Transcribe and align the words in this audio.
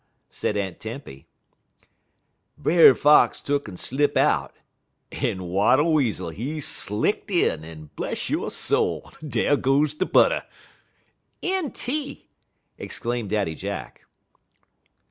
said 0.31 0.57
Aunt 0.57 0.79
Tempy. 0.79 1.27
"Brer 2.57 2.95
Fox 2.95 3.39
tuck'n 3.39 3.77
slip 3.77 4.17
out, 4.17 4.51
en 5.11 5.43
Wattle 5.43 5.93
Weasel 5.93 6.31
he 6.31 6.59
slicked 6.59 7.29
in, 7.29 7.63
en 7.63 7.91
bless 7.95 8.27
yo' 8.27 8.49
soul! 8.49 9.11
dar 9.23 9.55
goes 9.57 9.93
de 9.93 10.07
butter!" 10.07 10.41
"Enty!" 11.43 12.23
exclaimed 12.79 13.29
Daddy 13.29 13.53
Jack. 13.53 14.07